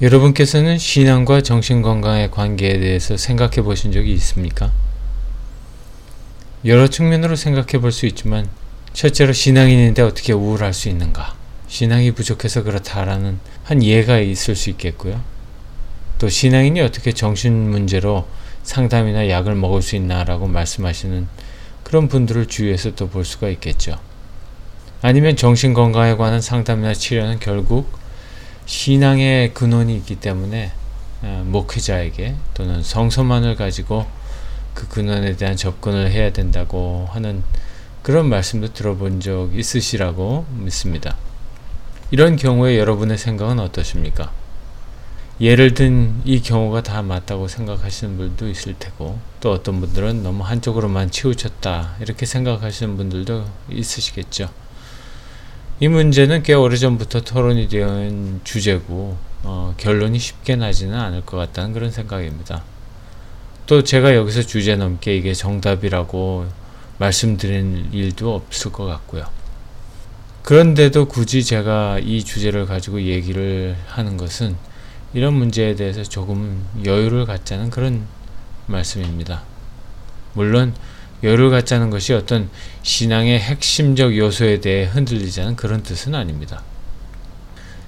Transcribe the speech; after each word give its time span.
여러분께서는 0.00 0.78
신앙과 0.78 1.40
정신건강의 1.40 2.30
관계에 2.30 2.78
대해서 2.78 3.16
생각해 3.16 3.62
보신 3.62 3.90
적이 3.90 4.12
있습니까? 4.12 4.70
여러 6.64 6.86
측면으로 6.86 7.34
생각해 7.34 7.80
볼 7.80 7.90
수 7.90 8.06
있지만, 8.06 8.48
첫째로 8.92 9.32
신앙인인데 9.32 10.02
어떻게 10.02 10.32
우울할 10.32 10.72
수 10.72 10.88
있는가? 10.88 11.34
신앙이 11.66 12.12
부족해서 12.12 12.62
그렇다라는 12.62 13.40
한 13.64 13.82
예가 13.82 14.20
있을 14.20 14.54
수 14.54 14.70
있겠고요. 14.70 15.20
또 16.18 16.28
신앙인이 16.28 16.80
어떻게 16.80 17.12
정신 17.12 17.68
문제로 17.68 18.28
상담이나 18.62 19.28
약을 19.28 19.56
먹을 19.56 19.82
수 19.82 19.96
있나라고 19.96 20.46
말씀하시는 20.46 21.26
그런 21.82 22.06
분들을 22.08 22.46
주위에서 22.46 22.94
또 22.94 23.08
볼 23.08 23.24
수가 23.24 23.48
있겠죠. 23.48 23.98
아니면 25.02 25.34
정신 25.36 25.74
건강에 25.74 26.14
관한 26.14 26.40
상담이나 26.40 26.94
치료는 26.94 27.40
결국 27.40 27.97
신앙의 28.68 29.54
근원이 29.54 29.96
있기 29.96 30.16
때문에 30.16 30.72
어, 31.22 31.42
목회자에게 31.46 32.34
또는 32.52 32.82
성서만을 32.82 33.56
가지고 33.56 34.06
그 34.74 34.86
근원에 34.88 35.36
대한 35.36 35.56
접근을 35.56 36.10
해야 36.10 36.32
된다고 36.32 37.08
하는 37.10 37.42
그런 38.02 38.28
말씀도 38.28 38.74
들어본 38.74 39.20
적 39.20 39.50
있으시라고 39.54 40.46
믿습니다. 40.50 41.16
이런 42.10 42.36
경우에 42.36 42.78
여러분의 42.78 43.18
생각은 43.18 43.58
어떠십니까? 43.58 44.30
예를 45.40 45.72
든 45.74 46.20
이 46.24 46.42
경우가 46.42 46.82
다 46.82 47.00
맞다고 47.00 47.48
생각하시는 47.48 48.18
분도 48.18 48.48
있을 48.48 48.74
테고 48.78 49.18
또 49.40 49.50
어떤 49.50 49.80
분들은 49.80 50.22
너무 50.22 50.44
한쪽으로만 50.44 51.10
치우쳤다 51.10 51.96
이렇게 52.00 52.26
생각하시는 52.26 52.98
분들도 52.98 53.46
있으시겠죠. 53.70 54.50
이 55.80 55.86
문제는 55.86 56.42
꽤 56.42 56.54
오래전부터 56.54 57.20
토론이 57.20 57.68
되어 57.68 58.10
주제고 58.42 59.16
어, 59.44 59.74
결론이 59.76 60.18
쉽게 60.18 60.56
나지는 60.56 60.98
않을 60.98 61.20
것 61.24 61.36
같다는 61.36 61.72
그런 61.72 61.92
생각입니다. 61.92 62.64
또 63.66 63.84
제가 63.84 64.16
여기서 64.16 64.42
주제 64.42 64.74
넘게 64.74 65.16
이게 65.16 65.32
정답이라고 65.32 66.46
말씀드린 66.98 67.90
일도 67.92 68.34
없을 68.34 68.72
것 68.72 68.86
같고요. 68.86 69.26
그런데도 70.42 71.06
굳이 71.06 71.44
제가 71.44 72.00
이 72.00 72.24
주제를 72.24 72.66
가지고 72.66 73.02
얘기를 73.02 73.76
하는 73.86 74.16
것은 74.16 74.56
이런 75.14 75.34
문제에 75.34 75.76
대해서 75.76 76.02
조금 76.02 76.66
여유를 76.84 77.24
갖자는 77.24 77.70
그런 77.70 78.04
말씀입니다. 78.66 79.42
물론 80.32 80.74
여유를 81.22 81.50
갖자는 81.50 81.90
것이 81.90 82.12
어떤 82.12 82.48
신앙의 82.82 83.40
핵심적 83.40 84.16
요소에 84.16 84.60
대해 84.60 84.84
흔들리자는 84.86 85.56
그런 85.56 85.82
뜻은 85.82 86.14
아닙니다. 86.14 86.62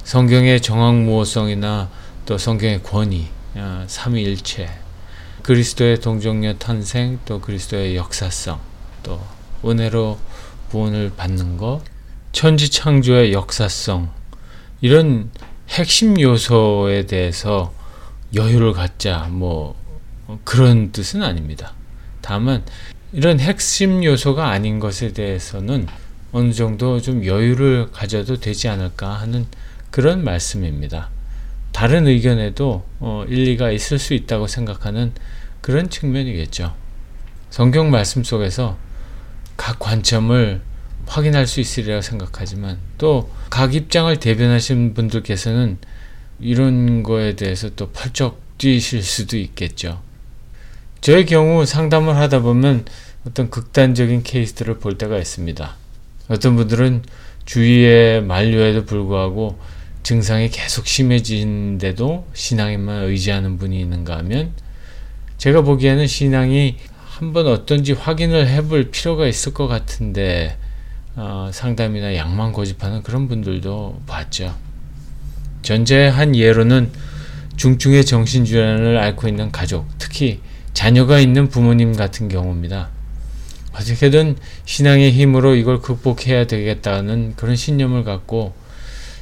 성경의 0.05 0.61
정황무호성이나 0.61 1.89
또 2.27 2.39
성경의 2.39 2.83
권위, 2.83 3.29
아, 3.55 3.85
삼위일체, 3.87 4.69
그리스도의 5.43 6.01
동정녀 6.01 6.55
탄생, 6.55 7.19
또 7.25 7.41
그리스도의 7.41 7.97
역사성, 7.97 8.61
또 9.03 9.21
은혜로 9.65 10.19
구원을 10.71 11.13
받는 11.17 11.57
것, 11.57 11.83
천지 12.33 12.71
창조의 12.71 13.33
역사성, 13.33 14.11
이런 14.81 15.31
핵심 15.69 16.21
요소에 16.21 17.07
대해서 17.07 17.73
여유를 18.35 18.73
갖자, 18.73 19.29
뭐, 19.31 19.75
그런 20.45 20.93
뜻은 20.93 21.23
아닙니다. 21.23 21.73
다만, 22.21 22.65
이런 23.13 23.41
핵심 23.41 24.05
요소가 24.05 24.51
아닌 24.51 24.79
것에 24.79 25.13
대해서는 25.13 25.87
어느 26.33 26.53
정도 26.53 27.01
좀 27.01 27.25
여유를 27.25 27.91
가져도 27.93 28.39
되지 28.39 28.69
않을까 28.69 29.15
하는 29.15 29.47
그런 29.91 30.23
말씀입니다. 30.23 31.11
다른 31.73 32.07
의견에도 32.07 32.85
어, 33.01 33.25
일리가 33.29 33.73
있을 33.73 33.99
수 33.99 34.15
있다고 34.15 34.47
생각하는 34.47 35.13
그런 35.61 35.91
측면이겠죠. 35.91 36.75
성경 37.51 37.91
말씀 37.91 38.23
속에서 38.23 38.79
각 39.57 39.79
관점을 39.79 40.61
확인할 41.07 41.47
수 41.47 41.61
있으리라 41.61 42.01
생각하지만 42.01 42.79
또 42.99 43.31
각 43.51 43.75
입장을 43.75 44.17
대변하신 44.21 44.95
분들께서는 44.95 45.79
이런 46.39 47.03
거에 47.03 47.35
대해서 47.35 47.69
또 47.71 47.91
펄쩍 47.91 48.41
뛰실 48.59 49.03
수도 49.03 49.37
있겠죠. 49.37 50.01
저의 51.01 51.25
경우 51.25 51.65
상담을 51.65 52.17
하다 52.17 52.41
보면 52.41 52.85
어떤 53.27 53.49
극단적인 53.49 54.23
케이스들을 54.23 54.79
볼 54.81 54.99
때가 54.99 55.17
있습니다. 55.17 55.77
어떤 56.29 56.57
분들은 56.57 57.03
주위의 57.47 58.23
만류에도 58.23 58.85
불구하고 58.85 59.59
증상이 60.03 60.51
계속 60.51 60.87
심해진데도 60.87 62.27
신앙에만 62.35 63.05
의지하는 63.05 63.57
분이 63.57 63.81
있는가 63.81 64.19
하면 64.19 64.53
제가 65.39 65.63
보기에는 65.63 66.07
신앙이 66.07 66.77
한번 66.99 67.47
어떤지 67.49 67.93
확인을 67.93 68.47
해볼 68.49 68.91
필요가 68.91 69.27
있을 69.27 69.55
것 69.55 69.69
같은데 69.69 70.59
어, 71.17 71.51
상담이나 71.53 72.15
약만 72.15 72.53
고집하는 72.53 73.03
그런 73.03 73.27
분들도 73.27 74.03
봤죠. 74.07 74.55
전제의 75.63 76.11
한 76.11 76.37
예로는 76.37 76.91
중증의 77.57 78.05
정신질환을 78.05 78.99
앓고 78.99 79.29
있는 79.29 79.51
가족, 79.51 79.87
특히 79.99 80.41
자녀가 80.81 81.21
있는 81.21 81.51
부모님 81.51 81.95
같은 81.95 82.29
경우입니다. 82.29 82.89
어떻게든 83.75 84.39
신앙의 84.65 85.13
힘으로 85.13 85.55
이걸 85.55 85.83
극복해야 85.83 86.47
되겠다는 86.47 87.35
그런 87.37 87.55
신념을 87.55 88.03
갖고 88.03 88.55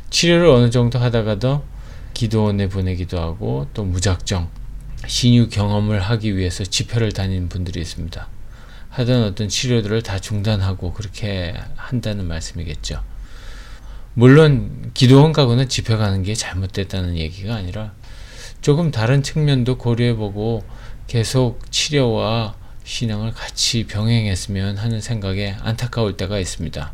치료를 0.09 0.47
어느 0.47 0.71
정도 0.71 1.01
하다가도 1.01 1.65
기도원에 2.15 2.69
보내기도 2.69 3.19
하고 3.19 3.67
또 3.75 3.83
무작정 3.83 4.49
신유 5.09 5.49
경험을 5.49 5.99
하기 5.99 6.37
위해서 6.37 6.63
집회를 6.63 7.11
다니는 7.11 7.49
분들이 7.49 7.81
있습니다. 7.81 8.29
하던 8.91 9.25
어떤 9.25 9.49
치료들을 9.49 10.01
다 10.03 10.21
중단하고 10.21 10.93
그렇게 10.93 11.57
한다는 11.75 12.29
말씀이겠죠. 12.29 13.03
물론 14.15 14.93
기도원 14.95 15.33
가고는 15.33 15.69
집회 15.69 15.97
가는 15.97 16.23
게 16.23 16.37
잘못됐다는 16.37 17.17
얘기가 17.17 17.57
아니라 17.57 17.95
조금 18.61 18.93
다른 18.93 19.25
측면도 19.25 19.77
고려해보고 19.77 20.63
계속 21.09 21.61
치료와 21.73 22.55
신앙을 22.85 23.33
같이 23.33 23.87
병행했으면 23.87 24.77
하는 24.77 25.01
생각에 25.01 25.57
안타까울 25.63 26.17
때가 26.17 26.39
있습니다. 26.39 26.93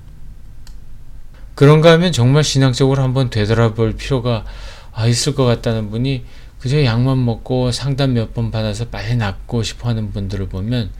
그런가 1.54 1.92
하면 1.92 2.12
정말 2.12 2.42
신앙적으로 2.42 3.02
한번 3.02 3.28
되돌아볼 3.28 3.96
필요가 3.96 4.44
아, 4.92 5.06
있을 5.06 5.34
것 5.34 5.44
같다는 5.44 5.90
분이 5.90 6.24
그저 6.60 6.82
약만 6.84 7.24
먹고 7.24 7.72
상담 7.72 8.14
몇 8.14 8.32
번 8.32 8.50
받아서 8.50 8.86
빨리 8.86 9.16
낫고 9.16 9.62
싶어 9.62 9.88
하는 9.88 10.12
분들을 10.12 10.48
보면 10.48 10.90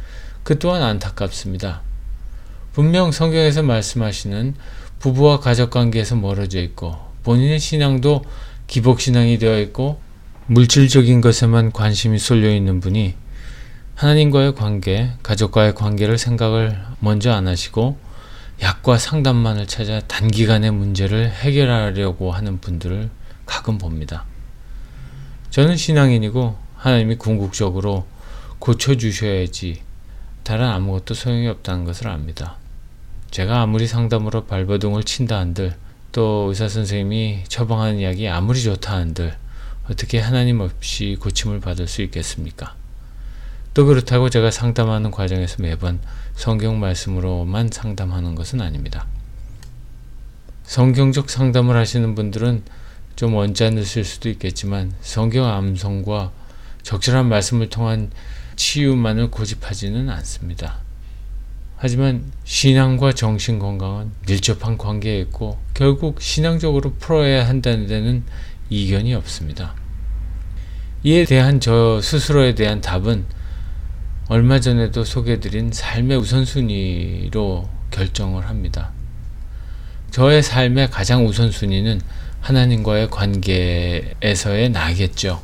그 0.43 0.59
또한 0.59 0.83
안타깝습니다. 0.83 1.83
분명 2.73 3.13
성경에서 3.13 3.63
말씀하시는 3.63 4.55
부부와 4.99 5.39
가족 5.39 5.71
관계에서 5.71 6.17
멀어져 6.17 6.61
있고 6.61 6.97
본인의 7.23 7.61
신앙도 7.61 8.25
기복신앙이 8.67 9.39
되어 9.39 9.61
있고 9.61 10.01
물질적인 10.47 11.23
것에만 11.23 11.73
관심이 11.73 12.19
쏠려 12.19 12.55
있는 12.55 12.81
분이 12.81 13.15
하나님과의 13.95 14.55
관계, 14.55 15.13
가족과의 15.23 15.75
관계를 15.75 16.19
생각을 16.19 16.79
먼저 17.01 17.33
안 17.33 17.49
하시고 17.49 17.97
약과 18.61 18.99
상담만을 18.99 19.67
찾아 19.67 20.01
단기간의 20.01 20.71
문제를 20.71 21.31
해결하려고 21.31 22.31
하는 22.31 22.61
분들을 22.61 23.09
가끔 23.47 23.79
봅니다. 23.79 24.27
저는 25.49 25.77
신앙인이고 25.77 26.59
하나님이 26.77 27.17
궁극적으로 27.17 28.07
고쳐주셔야지 28.59 29.81
다른 30.43 30.67
아무것도 30.67 31.15
소용이 31.15 31.49
없다는 31.49 31.87
것을 31.87 32.09
압니다. 32.09 32.57
제가 33.31 33.63
아무리 33.63 33.87
상담으로 33.87 34.45
발버둥을 34.45 35.05
친다 35.05 35.39
한들 35.39 35.75
또 36.13 36.49
의사 36.51 36.69
선생님이 36.69 37.45
처방하는 37.49 38.03
약이 38.03 38.29
아무리 38.29 38.63
좋다 38.63 38.93
한들 38.93 39.37
어떻게 39.89 40.19
하나님 40.19 40.61
없이 40.61 41.17
고침을 41.21 41.61
받을 41.61 41.87
수 41.87 42.03
있겠습니까? 42.03 42.75
또 43.75 43.85
그렇다고 43.87 44.31
제가 44.31 44.51
상담하는 44.51 45.11
과정에서 45.11 45.63
매번 45.63 45.99
성경 46.35 46.81
말씀으로만 46.81 47.71
상담하는 47.73 48.35
것은 48.35 48.61
아닙니다. 48.61 49.07
성경적 50.63 51.29
상담을 51.29 51.77
하시는 51.77 52.15
분들은 52.15 52.63
좀 53.17 53.35
언짢으실 53.35 54.05
수도 54.05 54.29
있겠지만 54.31 54.95
성경 55.03 55.47
암송과 55.49 56.33
적절한 56.83 57.29
말씀을 57.29 57.69
통한 57.69 58.11
치유만을 58.57 59.31
고집하지는 59.31 60.09
않습니다. 60.09 60.79
하지만 61.77 62.33
신앙과 62.45 63.13
정신 63.13 63.59
건강은 63.59 64.13
밀접한 64.27 64.79
관계에 64.79 65.21
있고 65.21 65.59
결국 65.75 66.23
신앙적으로 66.23 66.95
풀어야 66.95 67.47
한다는 67.47 67.87
데는 67.87 68.25
이견이 68.71 69.15
없습니다. 69.15 69.75
이에 71.03 71.25
대한 71.25 71.61
저 71.61 72.01
스스로에 72.03 72.55
대한 72.55 72.81
답은 72.81 73.27
얼마 74.29 74.59
전에도 74.59 75.05
소개드린 75.05 75.71
삶의 75.71 76.17
우선순위로 76.17 77.69
결정을 77.91 78.49
합니다. 78.49 78.91
저의 80.11 80.43
삶의 80.43 80.91
가장 80.91 81.27
우선순위는 81.27 82.01
하나님과의 82.41 83.11
관계에서의 83.11 84.71
나겠죠. 84.71 85.43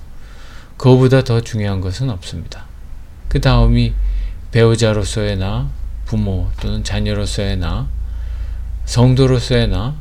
그거보다 0.76 1.22
더 1.24 1.42
중요한 1.42 1.80
것은 1.80 2.08
없습니다. 2.08 2.64
그 3.28 3.40
다음이 3.40 3.92
배우자로서의 4.50 5.36
나, 5.36 5.70
부모 6.06 6.48
또는 6.60 6.82
자녀로서의 6.82 7.58
나, 7.58 7.86
성도로서의 8.86 9.68
나, 9.68 9.94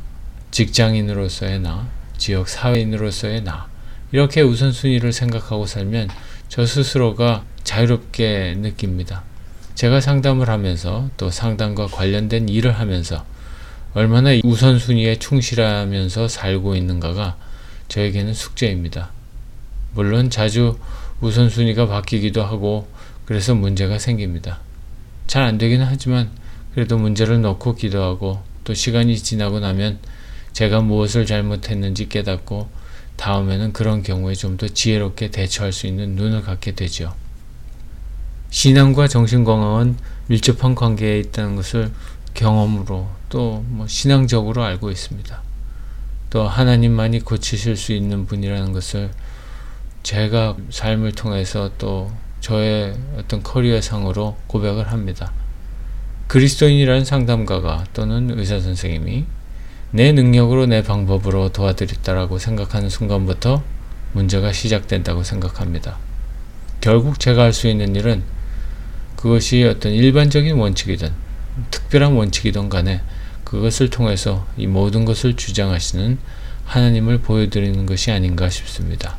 직장인으로서의 0.50 1.60
나, 1.60 1.86
지역 2.20 2.50
사회인으로서의 2.50 3.44
나, 3.44 3.66
이렇게 4.12 4.42
우선순위를 4.42 5.12
생각하고 5.12 5.64
살면 5.64 6.10
저 6.48 6.66
스스로가 6.66 7.44
자유롭게 7.64 8.56
느낍니다. 8.58 9.24
제가 9.74 10.02
상담을 10.02 10.50
하면서 10.50 11.08
또 11.16 11.30
상담과 11.30 11.86
관련된 11.86 12.50
일을 12.50 12.72
하면서 12.78 13.24
얼마나 13.94 14.30
우선순위에 14.44 15.16
충실하면서 15.16 16.28
살고 16.28 16.76
있는가가 16.76 17.36
저에게는 17.88 18.34
숙제입니다. 18.34 19.10
물론 19.94 20.28
자주 20.28 20.78
우선순위가 21.22 21.86
바뀌기도 21.86 22.44
하고 22.44 22.86
그래서 23.24 23.54
문제가 23.54 23.98
생깁니다. 23.98 24.60
잘 25.26 25.42
안 25.42 25.56
되기는 25.56 25.86
하지만 25.88 26.30
그래도 26.74 26.98
문제를 26.98 27.40
넣고 27.40 27.76
기도하고 27.76 28.42
또 28.64 28.74
시간이 28.74 29.16
지나고 29.16 29.60
나면 29.60 29.98
제가 30.52 30.80
무엇을 30.80 31.26
잘못했는지 31.26 32.08
깨닫고 32.08 32.68
다음에는 33.16 33.72
그런 33.72 34.02
경우에 34.02 34.34
좀 34.34 34.56
더 34.56 34.66
지혜롭게 34.68 35.30
대처할 35.30 35.72
수 35.72 35.86
있는 35.86 36.16
눈을 36.16 36.42
갖게 36.42 36.72
되죠. 36.72 37.14
신앙과 38.50 39.08
정신건강은 39.08 39.96
밀접한 40.28 40.74
관계에 40.74 41.18
있다는 41.20 41.56
것을 41.56 41.90
경험으로 42.34 43.08
또 43.28 43.62
뭐 43.68 43.86
신앙적으로 43.86 44.64
알고 44.64 44.90
있습니다. 44.90 45.42
또 46.30 46.48
하나님만이 46.48 47.20
고치실 47.20 47.76
수 47.76 47.92
있는 47.92 48.26
분이라는 48.26 48.72
것을 48.72 49.10
제가 50.02 50.56
삶을 50.70 51.12
통해서 51.12 51.70
또 51.78 52.10
저의 52.40 52.96
어떤 53.18 53.42
커리어상으로 53.42 54.36
고백을 54.46 54.90
합니다. 54.90 55.32
그리스도인이라는 56.28 57.04
상담가가 57.04 57.84
또는 57.92 58.38
의사 58.38 58.60
선생님이 58.60 59.26
내 59.92 60.12
능력으로 60.12 60.66
내 60.66 60.82
방법으로 60.82 61.48
도와드렸다라고 61.48 62.38
생각하는 62.38 62.88
순간부터 62.88 63.62
문제가 64.12 64.52
시작된다고 64.52 65.24
생각합니다. 65.24 65.98
결국 66.80 67.18
제가 67.18 67.42
할 67.42 67.52
수 67.52 67.66
있는 67.68 67.96
일은 67.96 68.22
그것이 69.16 69.64
어떤 69.64 69.92
일반적인 69.92 70.54
원칙이든 70.54 71.12
특별한 71.70 72.12
원칙이든 72.12 72.68
간에 72.68 73.02
그것을 73.44 73.90
통해서 73.90 74.46
이 74.56 74.66
모든 74.66 75.04
것을 75.04 75.34
주장하시는 75.34 76.18
하나님을 76.64 77.18
보여드리는 77.18 77.84
것이 77.84 78.12
아닌가 78.12 78.48
싶습니다. 78.48 79.16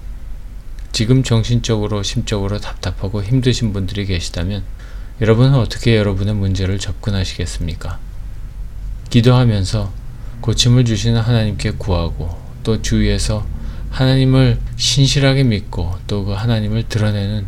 지금 0.94 1.22
정신적으로, 1.22 2.02
심적으로 2.02 2.60
답답하고 2.60 3.22
힘드신 3.24 3.74
분들이 3.74 4.06
계시다면 4.06 4.64
여러분은 5.20 5.54
어떻게 5.56 5.98
여러분의 5.98 6.34
문제를 6.34 6.80
접근하시겠습니까? 6.80 8.00
기도하면서 9.10 10.01
고침을 10.42 10.86
주시는 10.86 11.22
하나님께 11.22 11.72
구하고 11.72 12.38
또 12.64 12.82
주위에서 12.82 13.46
하나님을 13.92 14.60
신실하게 14.76 15.44
믿고 15.44 15.96
또 16.08 16.26
그 16.26 16.34
하나님을 16.34 16.88
드러내는 16.90 17.48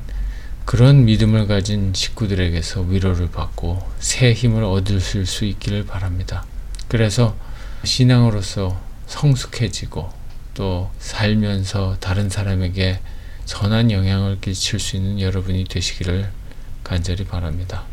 그런 0.65 1.05
믿음을 1.05 1.47
가진 1.47 1.91
식구들에게서 1.93 2.81
위로를 2.81 3.29
받고 3.31 3.81
새 3.99 4.33
힘을 4.33 4.63
얻을 4.63 4.99
수 5.01 5.45
있기를 5.45 5.85
바랍니다. 5.85 6.45
그래서 6.87 7.35
신앙으로서 7.83 8.79
성숙해지고 9.07 10.09
또 10.53 10.89
살면서 10.99 11.97
다른 11.99 12.29
사람에게 12.29 12.99
선한 13.45 13.91
영향을 13.91 14.39
끼칠 14.39 14.79
수 14.79 14.95
있는 14.95 15.19
여러분이 15.19 15.65
되시기를 15.65 16.29
간절히 16.83 17.25
바랍니다. 17.25 17.92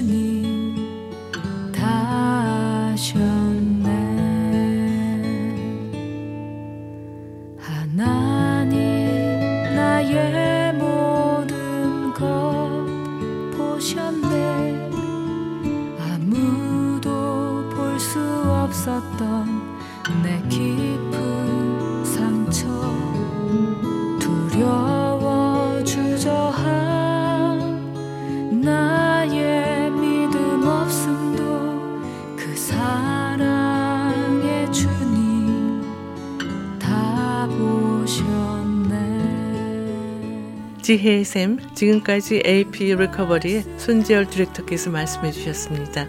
혜의 40.97 41.23
샘, 41.23 41.59
지금까지 41.75 42.41
AP 42.45 42.95
리커버리의 42.95 43.63
손재열 43.77 44.29
디렉터께서 44.29 44.89
말씀해 44.89 45.31
주셨습니다. 45.31 46.07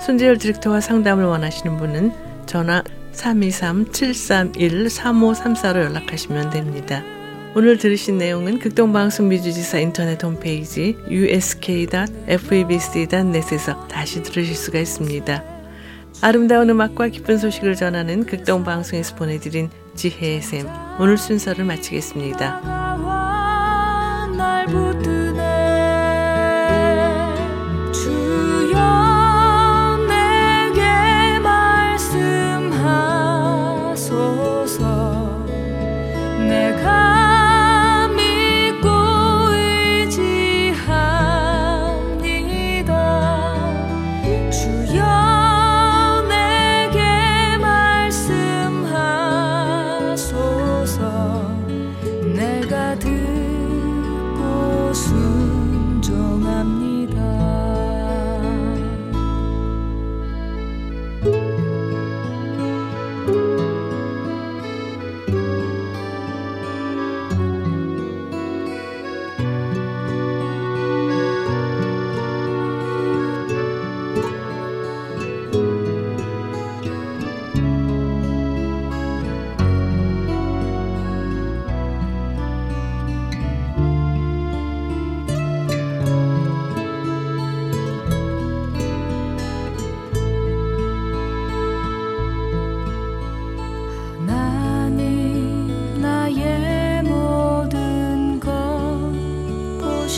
손재열 0.00 0.38
디렉터와 0.38 0.80
상담을 0.80 1.24
원하시는 1.24 1.76
분은 1.76 2.12
전화 2.46 2.82
323-731-3534로 3.12 5.84
연락하시면 5.84 6.50
됩니다. 6.50 7.04
오늘 7.54 7.76
들으신 7.76 8.16
내용은 8.16 8.58
극동방송 8.58 9.28
미주지사 9.28 9.78
인터넷 9.78 10.24
홈페이지 10.24 10.96
usk.febc.net에서 11.10 13.88
다시 13.88 14.22
들으실 14.22 14.56
수가 14.56 14.78
있습니다. 14.78 15.44
아름다운 16.22 16.70
음악과 16.70 17.08
기쁜 17.08 17.36
소식을 17.36 17.76
전하는 17.76 18.24
극동방송에서 18.24 19.16
보내드린 19.16 19.68
지혜의 19.94 20.40
샘, 20.40 20.66
오늘 20.98 21.18
순서를 21.18 21.64
마치겠습니다. 21.64 23.21
내가 24.66 25.21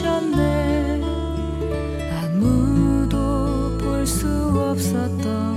내가 0.05 1.07
듣고 3.09 4.05
순종합니다. 4.05 5.55